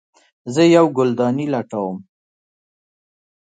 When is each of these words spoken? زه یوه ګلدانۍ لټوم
زه 0.53 0.61
یوه 0.75 0.91
ګلدانۍ 0.97 1.47
لټوم 1.53 1.97